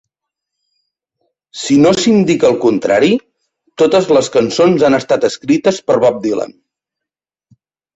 Si 1.65 1.77
no 1.83 1.91
s'indica 1.99 2.49
el 2.51 2.57
contrari, 2.65 3.13
totes 3.85 4.11
les 4.21 4.33
cançons 4.41 4.91
han 4.91 5.01
estat 5.03 5.33
escrites 5.33 5.83
per 5.89 6.03
Bob 6.09 6.23
Dylan. 6.29 6.63